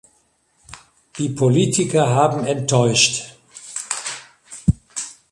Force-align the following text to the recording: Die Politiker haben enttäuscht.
Die 1.19 1.29
Politiker 1.29 2.09
haben 2.09 2.43
enttäuscht. 2.47 3.35